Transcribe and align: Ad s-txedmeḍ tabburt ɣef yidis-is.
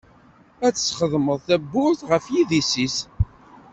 Ad 0.65 0.73
s-txedmeḍ 0.75 1.37
tabburt 1.47 1.99
ɣef 2.09 2.25
yidis-is. 2.33 2.97